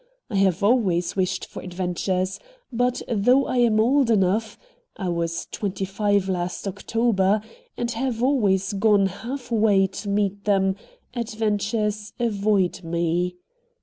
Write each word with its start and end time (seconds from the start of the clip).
I 0.31 0.37
have 0.37 0.63
always 0.63 1.15
wished 1.15 1.45
for 1.45 1.61
adventures, 1.61 2.39
but, 2.73 3.03
though 3.07 3.45
I 3.45 3.57
am 3.57 3.79
old 3.79 4.09
enough 4.09 4.57
I 4.97 5.09
was 5.09 5.45
twenty 5.51 5.85
five 5.85 6.27
last 6.27 6.67
October 6.67 7.41
and 7.77 7.91
have 7.91 8.23
always 8.23 8.73
gone 8.73 9.05
half 9.05 9.51
way 9.51 9.85
to 9.85 10.09
meet 10.09 10.45
them, 10.45 10.75
adventures 11.13 12.13
avoid 12.19 12.83
me. 12.83 13.35